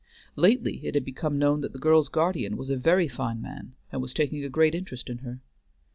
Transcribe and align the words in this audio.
Lately 0.35 0.83
it 0.83 0.95
had 0.95 1.05
become 1.05 1.37
known 1.37 1.61
that 1.61 1.73
the 1.73 1.77
girl's 1.77 2.09
guardian 2.09 2.57
was 2.57 2.71
a 2.71 2.75
very 2.75 3.07
fine 3.07 3.39
man 3.39 3.73
and 3.91 4.01
was 4.01 4.15
taking 4.15 4.43
a 4.43 4.49
great 4.49 4.73
interest 4.73 5.11
in 5.11 5.19
her. 5.19 5.41